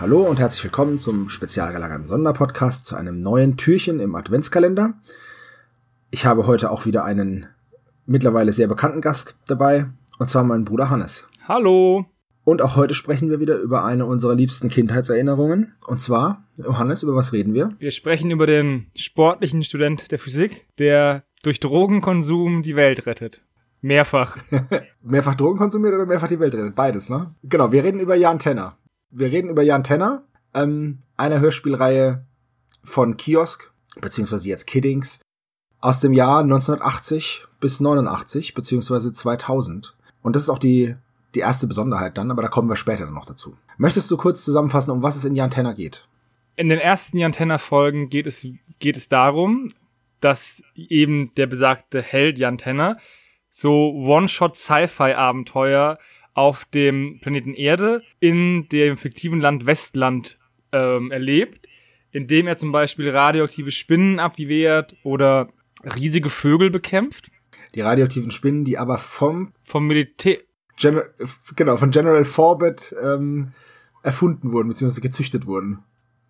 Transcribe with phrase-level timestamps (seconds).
[0.00, 4.94] Hallo und herzlich willkommen zum spezial gelagerten Sonderpodcast zu einem neuen Türchen im Adventskalender.
[6.10, 7.48] Ich habe heute auch wieder einen
[8.06, 11.28] mittlerweile sehr bekannten Gast dabei, und zwar meinen Bruder Hannes.
[11.46, 12.06] Hallo.
[12.44, 15.74] Und auch heute sprechen wir wieder über eine unserer liebsten Kindheitserinnerungen.
[15.86, 17.68] Und zwar, Johannes, über was reden wir?
[17.78, 23.42] Wir sprechen über den sportlichen Student der Physik, der durch Drogenkonsum die Welt rettet.
[23.82, 24.38] Mehrfach.
[25.02, 26.74] mehrfach Drogen konsumiert oder mehrfach die Welt rettet?
[26.74, 27.34] Beides, ne?
[27.42, 28.78] Genau, wir reden über Jan Tenner.
[29.10, 30.24] Wir reden über Jan Tenner,
[30.54, 32.24] ähm, einer Hörspielreihe
[32.84, 35.20] von Kiosk, beziehungsweise jetzt Kiddings,
[35.80, 39.96] aus dem Jahr 1980 bis 89, beziehungsweise 2000.
[40.22, 40.94] Und das ist auch die,
[41.34, 43.56] die erste Besonderheit dann, aber da kommen wir später dann noch dazu.
[43.78, 46.06] Möchtest du kurz zusammenfassen, um was es in Jan Tenner geht?
[46.56, 48.46] In den ersten Jan Tenner Folgen geht es,
[48.78, 49.72] geht es darum,
[50.20, 52.98] dass eben der besagte Held Jan Tenner
[53.50, 55.98] so One-Shot-Sci-Fi-Abenteuer
[56.34, 60.38] auf dem Planeten Erde in dem fiktiven Land Westland
[60.72, 61.66] ähm, erlebt,
[62.12, 65.48] indem er zum Beispiel radioaktive Spinnen abwehrt oder
[65.84, 67.30] riesige Vögel bekämpft.
[67.74, 70.38] Die radioaktiven Spinnen, die aber vom vom Militär
[70.76, 71.02] Gen
[71.56, 73.52] genau von General Forbett ähm,
[74.02, 75.00] erfunden wurden bzw.
[75.00, 75.84] gezüchtet wurden.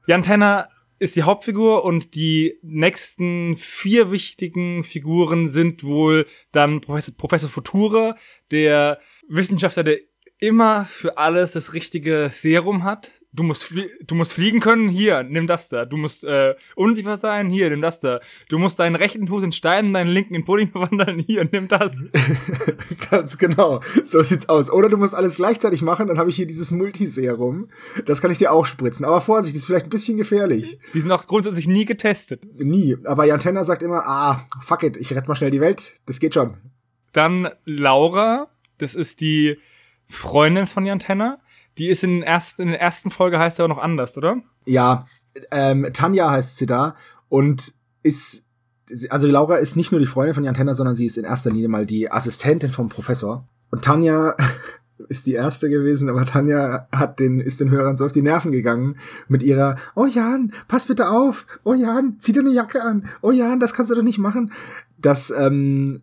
[0.06, 0.68] Jan Tenner
[1.00, 8.16] ist die Hauptfigur und die nächsten vier wichtigen Figuren sind wohl dann Professor, Professor Futura,
[8.50, 9.98] der Wissenschaftler, der
[10.40, 13.12] immer für alles das richtige Serum hat.
[13.32, 13.72] Du musst,
[14.04, 15.84] du musst fliegen können, hier, nimm das da.
[15.84, 18.18] Du musst äh, unsichtbar sein, hier, nimm das da.
[18.48, 21.68] Du musst deinen rechten Fuß in Stein und deinen linken in Pudding verwandeln, hier, nimm
[21.68, 22.02] das.
[23.10, 24.68] Ganz genau, so sieht's aus.
[24.72, 27.68] Oder du musst alles gleichzeitig machen, dann habe ich hier dieses Multiserum.
[28.06, 29.04] Das kann ich dir auch spritzen.
[29.04, 30.80] Aber Vorsicht, das ist vielleicht ein bisschen gefährlich.
[30.92, 32.42] Die sind auch grundsätzlich nie getestet.
[32.58, 32.96] Nie.
[33.04, 36.00] Aber Jan Tenner sagt immer, ah, fuck it, ich rette mal schnell die Welt.
[36.06, 36.56] Das geht schon.
[37.12, 38.48] Dann Laura,
[38.78, 39.56] das ist die
[40.10, 41.38] Freundin von Jan Tenner.
[41.78, 44.42] Die ist in, den ersten, in der ersten Folge heißt er aber noch anders, oder?
[44.66, 45.06] Ja,
[45.50, 46.96] ähm, Tanja heißt sie da
[47.28, 47.72] und
[48.02, 48.44] ist,
[49.08, 51.50] also Laura ist nicht nur die Freundin von Jan Tenner, sondern sie ist in erster
[51.50, 53.48] Linie mal die Assistentin vom Professor.
[53.70, 54.34] Und Tanja
[55.08, 58.52] ist die erste gewesen, aber Tanja hat den, ist den Hörern so auf die Nerven
[58.52, 58.96] gegangen
[59.28, 63.30] mit ihrer, oh Jan, pass bitte auf, oh Jan, zieh dir eine Jacke an, oh
[63.30, 64.52] Jan, das kannst du doch nicht machen.
[64.98, 66.02] Das, ähm,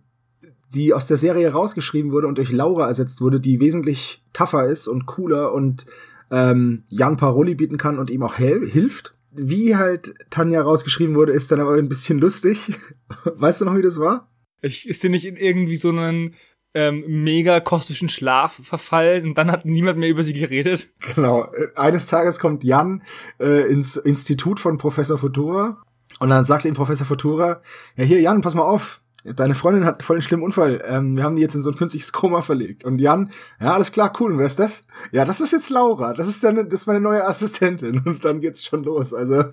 [0.74, 4.88] die aus der Serie rausgeschrieben wurde und durch Laura ersetzt wurde, die wesentlich tougher ist
[4.88, 5.86] und cooler und
[6.32, 9.16] ähm, Jan Paroli bieten kann und ihm auch hilft.
[9.32, 12.74] Wie halt Tanja rausgeschrieben wurde, ist dann aber ein bisschen lustig.
[13.24, 14.30] weißt du noch, wie das war?
[14.62, 16.34] Ich, ist sie nicht in irgendwie so einen
[16.74, 20.90] ähm, mega kosmischen Schlaf verfallen und dann hat niemand mehr über sie geredet?
[21.16, 21.52] Genau.
[21.76, 23.04] Eines Tages kommt Jan
[23.40, 25.82] äh, ins Institut von Professor Futura
[26.20, 27.62] und dann sagt ihm Professor Futura,
[27.96, 29.02] ja hier Jan, pass mal auf,
[29.36, 30.84] deine Freundin hat voll einen schlimmen Unfall.
[30.86, 32.86] Ähm, wir haben die jetzt in so ein künstliches Koma verlegt.
[32.86, 34.32] Und Jan, ja, alles klar, cool.
[34.32, 34.88] Und wer ist das?
[35.12, 36.14] Ja, das ist jetzt Laura.
[36.14, 38.00] Das ist deine, das ist meine neue Assistentin.
[38.06, 39.14] Und dann geht's schon los.
[39.14, 39.46] Also.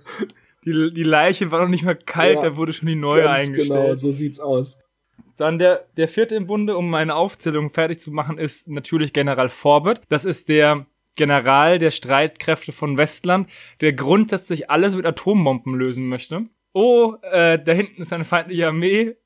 [0.65, 3.69] Die, die Leiche war noch nicht mehr kalt, ja, da wurde schon die neue eingestellt.
[3.69, 4.79] Genau, so sieht's aus.
[5.37, 9.49] Dann der, der vierte im Bunde, um meine Aufzählung fertig zu machen, ist natürlich General
[9.49, 10.01] Forbett.
[10.09, 10.87] Das ist der
[11.17, 16.47] General der Streitkräfte von Westland, der grundsätzlich alles mit Atombomben lösen möchte.
[16.73, 19.17] Oh, äh, da hinten ist eine feindliche Armee.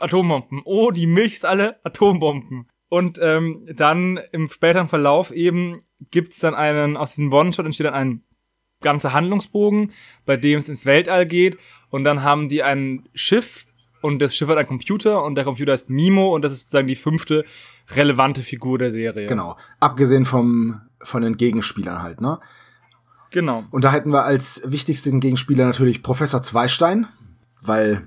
[0.00, 0.62] Atombomben.
[0.64, 2.68] Oh, die Milch ist alle Atombomben.
[2.88, 5.78] Und ähm, dann im späteren Verlauf eben
[6.10, 8.22] gibt's dann einen, aus diesem One-Shot entsteht dann ein
[8.80, 9.92] ganzer Handlungsbogen,
[10.26, 11.58] bei dem es ins Weltall geht.
[11.90, 13.66] Und dann haben die ein Schiff
[14.00, 16.86] und das Schiff hat einen Computer und der Computer ist Mimo und das ist sozusagen
[16.86, 17.44] die fünfte
[17.96, 19.26] relevante Figur der Serie.
[19.26, 19.56] Genau.
[19.80, 22.38] Abgesehen vom, von den Gegenspielern halt, ne?
[23.30, 23.64] Genau.
[23.70, 27.08] Und da hätten wir als wichtigsten Gegenspieler natürlich Professor Zweistein,
[27.62, 28.06] weil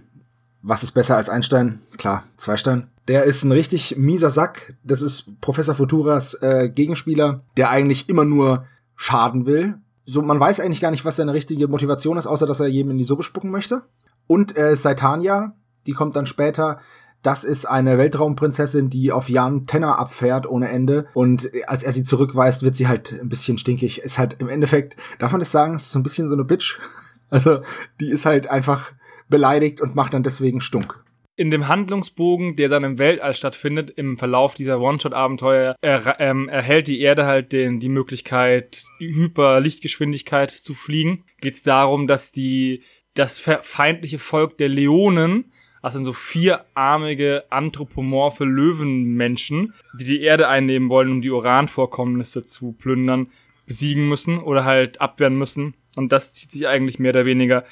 [0.61, 1.79] was ist besser als Einstein?
[1.97, 2.89] Klar, Zweistein.
[3.07, 4.75] Der ist ein richtig mieser Sack.
[4.83, 8.65] Das ist Professor Futuras äh, Gegenspieler, der eigentlich immer nur
[8.95, 9.75] schaden will.
[10.03, 12.91] So, man weiß eigentlich gar nicht, was seine richtige Motivation ist, außer dass er jedem
[12.91, 13.83] in die Suppe spucken möchte.
[14.25, 15.53] Und äh, Saitania,
[15.85, 16.79] die kommt dann später.
[17.23, 21.07] Das ist eine Weltraumprinzessin, die auf Jan Tenner abfährt ohne Ende.
[21.13, 24.01] Und als er sie zurückweist, wird sie halt ein bisschen stinkig.
[24.01, 26.79] Ist halt im Endeffekt, darf man das sagen, ist so ein bisschen so eine Bitch.
[27.29, 27.59] Also,
[27.99, 28.93] die ist halt einfach
[29.29, 31.03] beleidigt und macht dann deswegen stunk.
[31.35, 36.87] In dem Handlungsbogen, der dann im Weltall stattfindet, im Verlauf dieser One-Shot-Abenteuer, er, ähm, erhält
[36.87, 41.25] die Erde halt den, die Möglichkeit, Hyperlichtgeschwindigkeit zu fliegen.
[41.39, 42.81] Geht es darum, dass die,
[43.13, 45.51] das feindliche Volk der Leonen,
[45.83, 53.29] also so vierarmige, anthropomorphe Löwenmenschen, die die Erde einnehmen wollen, um die Uranvorkommnisse zu plündern,
[53.67, 55.75] besiegen müssen oder halt abwehren müssen.
[55.95, 57.63] Und das zieht sich eigentlich mehr oder weniger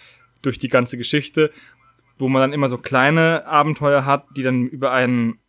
[0.46, 1.52] durch die ganze Geschichte,
[2.18, 5.40] wo man dann immer so kleine Abenteuer hat, die dann über einen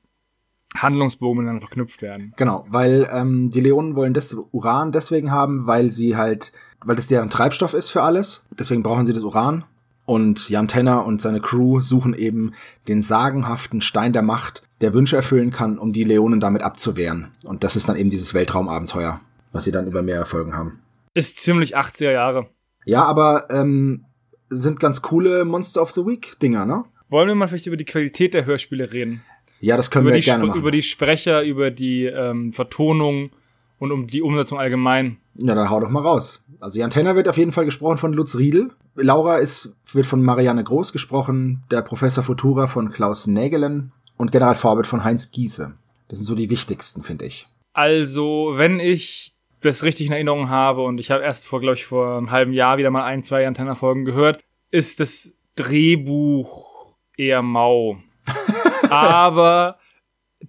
[0.75, 2.35] Handlungsbogen miteinander verknüpft werden.
[2.37, 6.53] Genau, weil ähm, die Leonen wollen das Uran deswegen haben, weil sie halt,
[6.85, 8.45] weil das deren Treibstoff ist für alles.
[8.59, 9.65] Deswegen brauchen sie das Uran.
[10.05, 12.53] Und Jan Tenner und seine Crew suchen eben
[12.87, 17.33] den sagenhaften Stein der Macht, der Wünsche erfüllen kann, um die Leonen damit abzuwehren.
[17.45, 19.21] Und das ist dann eben dieses Weltraumabenteuer,
[19.53, 20.81] was sie dann über mehrere Folgen haben.
[21.15, 22.49] Ist ziemlich 80er Jahre.
[22.85, 24.06] Ja, aber ähm,
[24.49, 26.85] sind ganz coole Monster of the Week Dinger, ne?
[27.09, 29.23] Wollen wir mal vielleicht über die Qualität der Hörspiele reden?
[29.61, 30.61] Ja, das können über wir gerne Sp- machen.
[30.61, 33.31] über die Sprecher, über die ähm, Vertonung
[33.79, 35.19] und um die Umsetzung allgemein.
[35.37, 36.45] Ja, dann hau doch mal raus.
[36.61, 38.71] Also Jan Tenner wird auf jeden Fall gesprochen von Lutz Riedel.
[38.95, 44.55] Laura ist, wird von Marianne Groß gesprochen, der Professor Futura von Klaus Nägelen und General
[44.55, 45.75] Forbett von Heinz Giese.
[46.09, 47.47] Das sind so die wichtigsten, finde ich.
[47.75, 51.85] Also, wenn ich das richtig in Erinnerung habe und ich habe erst vor, glaube ich,
[51.85, 57.99] vor einem halben Jahr wieder mal ein, zwei Antenna-Folgen gehört, ist das Drehbuch eher mau.
[58.91, 59.79] Aber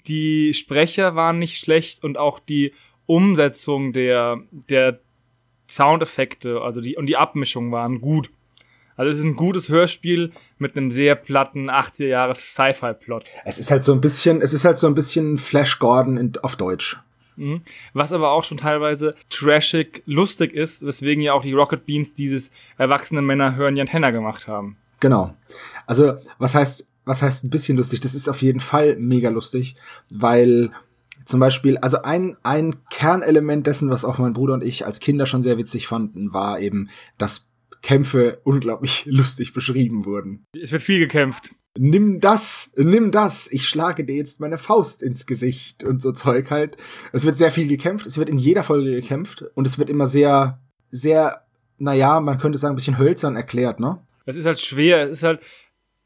[0.08, 2.74] die Sprecher waren nicht schlecht und auch die
[3.06, 5.00] Umsetzung der, der
[5.70, 8.30] Soundeffekte, also die, und die Abmischung waren gut.
[8.96, 13.26] Also es ist ein gutes Hörspiel mit einem sehr platten 80er Jahre Sci-Fi-Plot.
[13.46, 16.34] Es ist halt so ein bisschen, es ist halt so ein bisschen Flash Gordon in,
[16.42, 17.00] auf Deutsch.
[17.38, 17.62] Mhm.
[17.94, 22.52] Was aber auch schon teilweise trashig lustig ist, weswegen ja auch die Rocket Beans dieses
[22.78, 24.78] erwachsene Männer hören Jan Tenner gemacht haben.
[25.00, 25.36] Genau.
[25.86, 28.00] Also, was heißt, was heißt ein bisschen lustig?
[28.02, 29.76] Das ist auf jeden Fall mega lustig,
[30.10, 30.72] weil
[31.26, 35.26] zum Beispiel, also ein, ein Kernelement dessen, was auch mein Bruder und ich als Kinder
[35.26, 37.48] schon sehr witzig fanden, war eben, dass
[37.82, 40.46] Kämpfe unglaublich lustig beschrieben wurden.
[40.60, 41.50] Es wird viel gekämpft.
[41.78, 46.50] Nimm das, nimm das, ich schlage dir jetzt meine Faust ins Gesicht und so Zeug
[46.50, 46.78] halt.
[47.14, 50.08] Es wird sehr viel gekämpft, es wird in jeder Folge gekämpft und es wird immer
[50.08, 50.60] sehr,
[50.90, 51.46] sehr,
[51.78, 54.00] naja, man könnte sagen, ein bisschen hölzern erklärt, ne?
[54.26, 55.04] Es ist halt schwer.
[55.04, 55.40] Es ist halt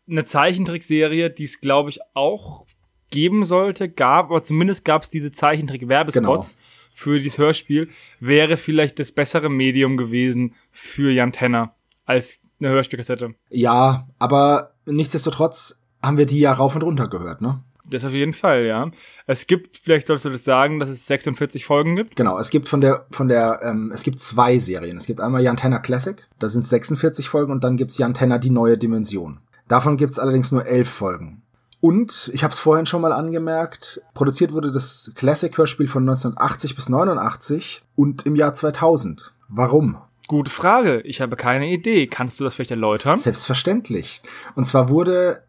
[0.09, 2.65] eine Zeichentrickserie, die es, glaube ich, auch
[3.09, 6.61] geben sollte, gab, aber zumindest gab es diese Zeichentrick-Werbespots Genau.
[6.93, 7.89] Für dieses Hörspiel,
[8.19, 13.35] wäre vielleicht das bessere Medium gewesen für Jan Tenner als eine Hörspielkassette.
[13.49, 17.63] Ja, aber nichtsdestotrotz haben wir die ja rauf und runter gehört, ne?
[17.89, 18.89] Das auf jeden Fall, ja.
[19.27, 22.15] Es gibt, vielleicht sollst du das sagen, dass es 46 Folgen gibt.
[22.15, 24.97] Genau, es gibt von der, von der, ähm, es gibt zwei Serien.
[24.97, 28.39] Es gibt einmal Jan Tenner Classic, da sind 46 Folgen und dann gibt's Jan Tenner
[28.39, 29.39] die neue Dimension.
[29.67, 31.43] Davon gibt's allerdings nur elf Folgen.
[31.81, 36.89] Und, ich habe es vorhin schon mal angemerkt, produziert wurde das Classic-Hörspiel von 1980 bis
[36.89, 39.33] 89 und im Jahr 2000.
[39.49, 39.97] Warum?
[40.27, 41.01] Gute Frage.
[41.01, 42.07] Ich habe keine Idee.
[42.07, 43.17] Kannst du das vielleicht erläutern?
[43.17, 44.21] Selbstverständlich.
[44.55, 45.43] Und zwar wurde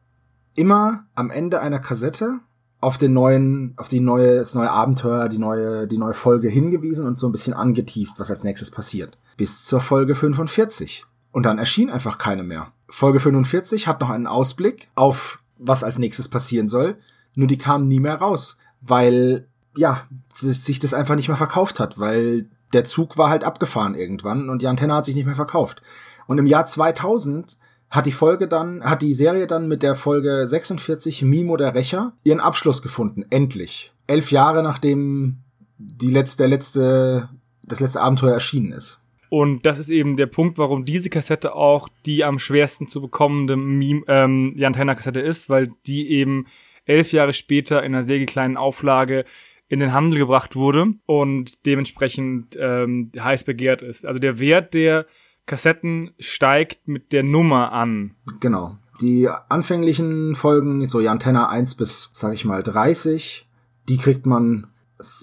[0.56, 2.40] immer am Ende einer Kassette
[2.80, 7.06] auf den neuen, auf die neue, das neue Abenteuer, die neue, die neue Folge hingewiesen
[7.06, 9.18] und so ein bisschen angeteased, was als nächstes passiert.
[9.36, 11.04] Bis zur Folge 45.
[11.30, 12.72] Und dann erschien einfach keine mehr.
[12.88, 16.96] Folge 45 hat noch einen Ausblick auf was als nächstes passieren soll.
[17.34, 21.98] Nur die kamen nie mehr raus, weil, ja, sich das einfach nicht mehr verkauft hat,
[21.98, 25.82] weil der Zug war halt abgefahren irgendwann und die Antenne hat sich nicht mehr verkauft.
[26.26, 27.58] Und im Jahr 2000
[27.90, 32.14] hat die Folge dann, hat die Serie dann mit der Folge 46 Mimo der Rächer
[32.24, 33.26] ihren Abschluss gefunden.
[33.28, 33.92] Endlich.
[34.06, 35.38] Elf Jahre nachdem
[35.76, 37.28] die letzte, der letzte,
[37.62, 39.01] das letzte Abenteuer erschienen ist.
[39.32, 43.56] Und das ist eben der Punkt, warum diese Kassette auch die am schwersten zu bekommende
[43.56, 46.44] Meme, ähm, Jan Tenner Kassette ist, weil die eben
[46.84, 49.24] elf Jahre später in einer sehr kleinen Auflage
[49.68, 54.04] in den Handel gebracht wurde und dementsprechend ähm, heiß begehrt ist.
[54.04, 55.06] Also der Wert der
[55.46, 58.14] Kassetten steigt mit der Nummer an.
[58.40, 58.76] Genau.
[59.00, 63.48] Die anfänglichen Folgen, so Jan Tenner 1 bis, sag ich mal, 30,
[63.88, 64.66] die kriegt man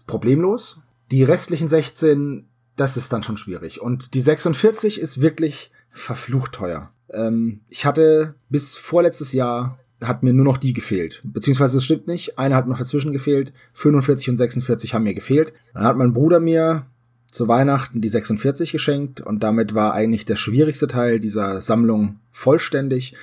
[0.07, 0.81] problemlos.
[1.11, 2.48] Die restlichen 16,
[2.79, 3.81] das ist dann schon schwierig.
[3.81, 6.91] Und die 46 ist wirklich verflucht teuer.
[7.11, 11.21] Ähm, ich hatte bis vorletztes Jahr hat mir nur noch die gefehlt.
[11.25, 12.39] Beziehungsweise es stimmt nicht.
[12.39, 13.51] Eine hat noch dazwischen gefehlt.
[13.73, 15.51] 45 und 46 haben mir gefehlt.
[15.73, 16.85] Dann hat mein Bruder mir
[17.31, 23.13] zu Weihnachten die 46 geschenkt und damit war eigentlich der schwierigste Teil dieser Sammlung vollständig.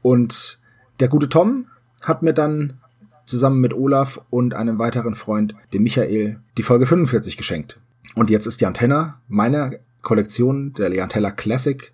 [0.00, 0.58] Und
[1.00, 1.66] der gute Tom
[2.00, 2.80] hat mir dann
[3.26, 7.78] zusammen mit Olaf und einem weiteren Freund, dem Michael, die Folge 45 geschenkt.
[8.14, 11.92] Und jetzt ist die Antenne meiner Kollektion, der Leantella Classic,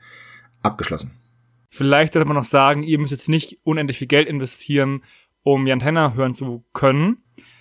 [0.63, 1.13] abgeschlossen.
[1.71, 5.05] Vielleicht sollte man noch sagen, ihr müsst jetzt nicht unendlich viel Geld investieren,
[5.43, 7.19] um Jan Tenner hören zu können.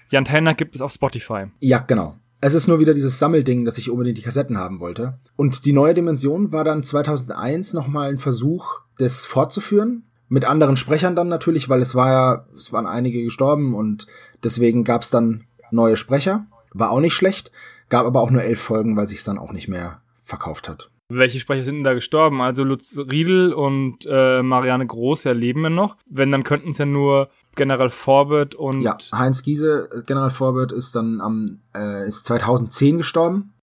[0.09, 1.45] Jan Tenner gibt es auf Spotify.
[1.59, 2.15] Ja, genau.
[2.39, 5.19] Es ist nur wieder dieses Sammelding, dass ich unbedingt die Kassetten haben wollte.
[5.35, 10.03] Und die neue Dimension war dann 2001 nochmal ein Versuch, das fortzuführen.
[10.29, 14.07] Mit anderen Sprechern dann natürlich, weil es war ja, es waren einige gestorben und
[14.43, 16.45] deswegen gab es dann neue Sprecher.
[16.73, 17.51] War auch nicht schlecht,
[17.89, 20.89] gab aber auch nur elf Folgen, weil sich dann auch nicht mehr verkauft hat.
[21.09, 22.41] Welche Sprecher sind denn da gestorben?
[22.41, 25.95] Also Lutz Riedel und äh, Marianne Groß ja leben ja noch.
[26.09, 28.81] Wenn, dann könnten es ja nur General Forbert und.
[28.81, 33.53] Ja, Heinz Giese, äh, General Forbert, ist dann am äh, ist 2010 gestorben.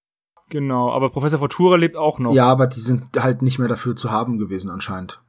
[0.48, 2.32] Genau, aber Professor Fortura lebt auch noch.
[2.32, 5.20] Ja, aber die sind halt nicht mehr dafür zu haben gewesen anscheinend.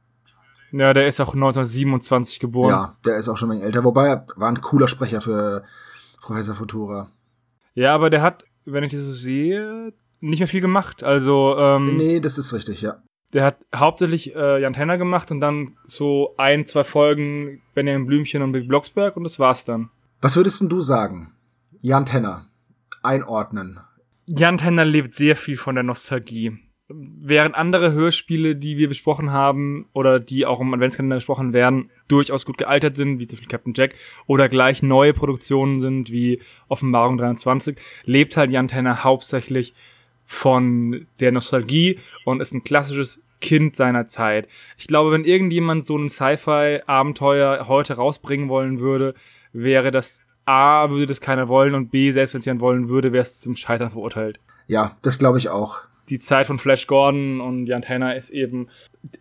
[0.72, 2.70] Ja, der ist auch 1927 geboren.
[2.70, 3.84] Ja, der ist auch schon ein wenig älter.
[3.84, 5.62] Wobei, er war ein cooler Sprecher für
[6.20, 7.08] Professor Futura.
[7.74, 11.02] Ja, aber der hat, wenn ich das so sehe, nicht mehr viel gemacht.
[11.02, 13.02] Also, ähm, Nee, das ist richtig, ja.
[13.32, 18.42] der hat hauptsächlich äh, Jan Tenner gemacht und dann so ein, zwei Folgen Benjamin Blümchen
[18.42, 19.90] und Bill Blocksberg und das war's dann.
[20.20, 21.32] Was würdest denn du sagen?
[21.80, 22.46] Jan Tenner.
[23.02, 23.78] Einordnen.
[24.28, 26.58] Jan Tenner lebt sehr viel von der Nostalgie.
[26.88, 32.46] Während andere Hörspiele, die wir besprochen haben oder die auch im Adventskalender besprochen werden, durchaus
[32.46, 37.16] gut gealtert sind, wie zum Beispiel Captain Jack, oder gleich neue Produktionen sind, wie Offenbarung
[37.16, 39.74] 23, lebt halt Jan Tenner hauptsächlich
[40.26, 44.48] von der Nostalgie und ist ein klassisches Kind seiner Zeit.
[44.78, 49.14] Ich glaube, wenn irgendjemand so ein Sci-Fi-Abenteuer heute rausbringen wollen würde,
[49.52, 53.12] wäre das A, würde das keiner wollen und B, selbst wenn es jemand wollen würde,
[53.12, 54.38] wäre es zum Scheitern verurteilt.
[54.68, 55.80] Ja, das glaube ich auch.
[56.08, 58.68] Die Zeit von Flash Gordon und Jan Tenner ist eben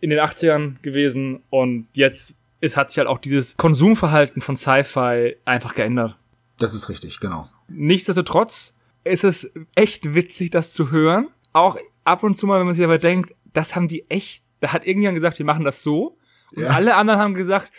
[0.02, 5.36] in den 80ern gewesen und jetzt ist, hat sich halt auch dieses Konsumverhalten von Sci-Fi
[5.46, 6.16] einfach geändert.
[6.58, 7.50] Das ist richtig, genau.
[7.68, 11.28] Nichtsdestotrotz ist es echt witzig, das zu hören.
[11.54, 14.74] Auch ab und zu mal, wenn man sich aber denkt, das haben die echt, da
[14.74, 16.18] hat irgendjemand gesagt, wir machen das so.
[16.56, 16.70] Und Ja.
[16.70, 17.72] alle anderen haben gesagt,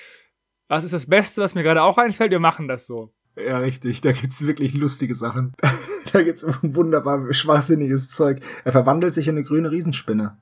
[0.69, 3.13] das ist das Beste, was mir gerade auch einfällt, wir machen das so.
[3.37, 4.00] Ja, richtig.
[4.00, 5.52] Da gibt's wirklich lustige Sachen.
[6.12, 8.40] da gibt's wunderbar schwachsinniges Zeug.
[8.64, 10.38] Er verwandelt sich in eine grüne Riesenspinne.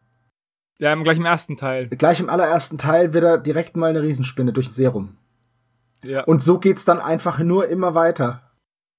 [0.79, 1.89] Ja, im gleich im ersten Teil.
[1.89, 5.17] Gleich im allerersten Teil wird er direkt mal eine Riesenspinne durch ein Serum.
[6.03, 6.25] Ja.
[6.25, 8.53] Und so geht's dann einfach nur immer weiter.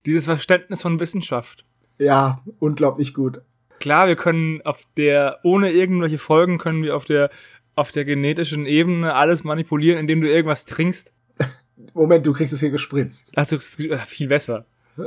[0.05, 1.65] Dieses Verständnis von Wissenschaft.
[1.97, 3.41] Ja, unglaublich gut.
[3.79, 7.29] Klar, wir können auf der, ohne irgendwelche Folgen, können wir auf der,
[7.75, 11.11] auf der genetischen Ebene alles manipulieren, indem du irgendwas trinkst.
[11.93, 13.31] Moment, du kriegst es hier gespritzt.
[13.35, 14.65] Also, es ist viel besser.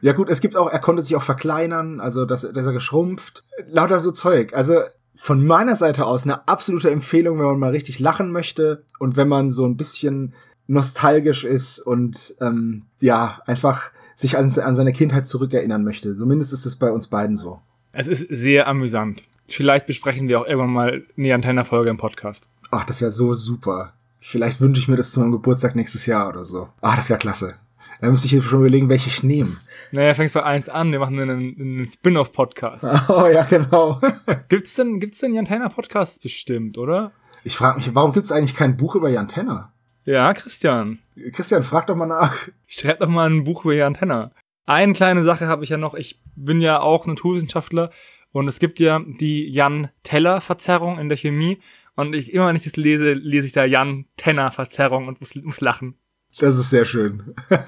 [0.00, 3.44] Ja gut, es gibt auch, er konnte sich auch verkleinern, also dass, dass er geschrumpft.
[3.66, 4.54] Lauter so Zeug.
[4.54, 4.80] Also
[5.14, 9.28] von meiner Seite aus eine absolute Empfehlung, wenn man mal richtig lachen möchte und wenn
[9.28, 10.34] man so ein bisschen
[10.68, 16.14] nostalgisch ist und ähm, ja, einfach sich an, an seine Kindheit zurückerinnern möchte.
[16.14, 17.60] Zumindest ist es bei uns beiden so.
[17.92, 19.24] Es ist sehr amüsant.
[19.48, 22.46] Vielleicht besprechen wir auch irgendwann mal eine Antenna-Folge im Podcast.
[22.70, 23.94] Ach, das wäre so super.
[24.20, 26.68] Vielleicht wünsche ich mir das zu meinem Geburtstag nächstes Jahr oder so.
[26.80, 27.54] Ah, das wäre klasse.
[28.00, 29.56] Da müsste ich jetzt schon überlegen, welche ich nehme.
[29.90, 32.84] Naja, fängst bei eins an, wir machen einen, einen Spin-off-Podcast.
[33.08, 34.00] Oh ja, genau.
[34.48, 37.12] Gibt's denn, gibt's denn Jantenna-Podcasts bestimmt, oder?
[37.44, 39.72] Ich frage mich, warum gibt's eigentlich kein Buch über Jan Tenner?
[40.04, 41.00] Ja, Christian.
[41.32, 42.34] Christian, frag doch mal nach.
[42.66, 44.32] Schreib doch mal ein Buch über Jan Tenner.
[44.64, 45.94] Eine kleine Sache habe ich ja noch.
[45.94, 47.90] Ich bin ja auch Naturwissenschaftler
[48.32, 51.58] und es gibt ja die Jan-Teller-Verzerrung in der Chemie.
[51.98, 55.96] Und ich immer, wenn ich das lese, lese ich da Jan-Tenner-Verzerrung und muss, muss lachen.
[56.38, 57.34] Das ist sehr schön.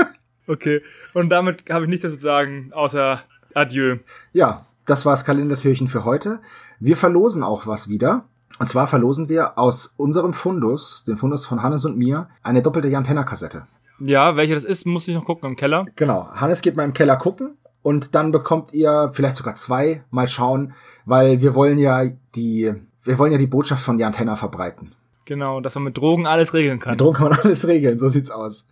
[0.46, 0.82] Okay.
[1.14, 3.22] Und damit habe ich nichts dazu zu sagen, außer
[3.54, 3.98] Adieu.
[4.32, 6.40] Ja, das war's Kalendertürchen für heute.
[6.80, 8.24] Wir verlosen auch was wieder.
[8.58, 12.88] Und zwar verlosen wir aus unserem Fundus, dem Fundus von Hannes und mir, eine doppelte
[12.88, 13.68] Jan Tenner Kassette.
[14.00, 15.86] Ja, welche das ist, muss ich noch gucken im Keller.
[15.94, 16.28] Genau.
[16.32, 20.72] Hannes geht mal im Keller gucken und dann bekommt ihr vielleicht sogar zwei, mal schauen,
[21.04, 24.94] weil wir wollen ja die, wir wollen ja die Botschaft von Jan Tenner verbreiten.
[25.24, 26.92] Genau, dass man mit Drogen alles regeln kann.
[26.92, 28.66] Mit Drogen kann man alles regeln, so sieht's aus.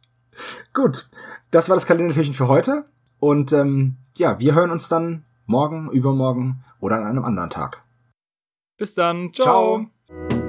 [0.72, 1.08] Gut,
[1.50, 2.84] das war das Kalendertürchen für heute.
[3.18, 7.82] Und ähm, ja, wir hören uns dann morgen, übermorgen oder an einem anderen Tag.
[8.76, 9.32] Bis dann.
[9.32, 9.86] Ciao.
[10.06, 10.47] Ciao.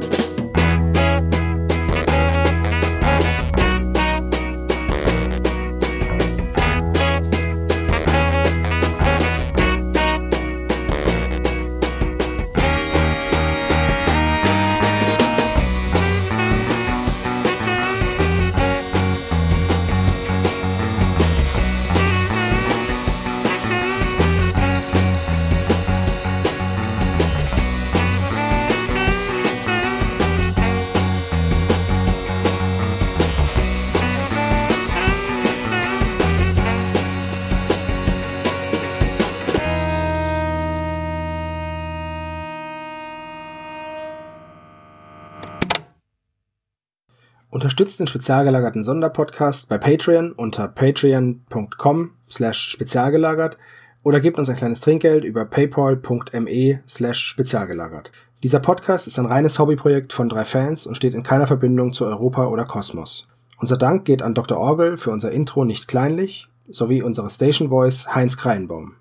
[47.79, 53.57] Unterstützt den spezial gelagerten Sonderpodcast bei Patreon unter patreon.com slash spezialgelagert
[54.03, 58.12] oder gebt uns ein kleines Trinkgeld über paypal.me slash spezialgelagert.
[58.43, 62.05] Dieser Podcast ist ein reines Hobbyprojekt von drei Fans und steht in keiner Verbindung zu
[62.05, 63.29] Europa oder Kosmos.
[63.59, 64.57] Unser Dank geht an Dr.
[64.57, 68.95] Orgel für unser Intro nicht kleinlich sowie unsere Station Voice Heinz Kreinbaum.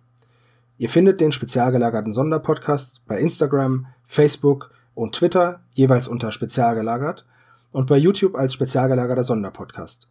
[0.77, 7.27] Ihr findet den spezial gelagerten Sonderpodcast bei Instagram, Facebook und Twitter jeweils unter spezial gelagert
[7.73, 10.09] und bei YouTube als spezial gelagerter Sonderpodcast.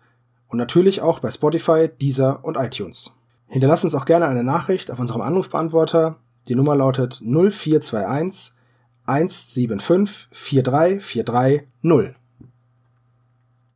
[0.48, 3.16] Und natürlich auch bei Spotify, Deezer und iTunes.
[3.48, 6.18] Hinterlasst uns auch gerne eine Nachricht auf unserem Anrufbeantworter.
[6.48, 8.54] Die Nummer lautet 0421
[9.06, 12.16] 175 4343 0.